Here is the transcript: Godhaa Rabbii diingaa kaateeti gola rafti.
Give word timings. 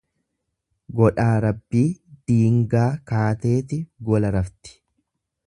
Godhaa 0.99 1.33
Rabbii 1.45 1.83
diingaa 2.31 2.89
kaateeti 3.13 3.83
gola 4.09 4.35
rafti. 4.39 4.77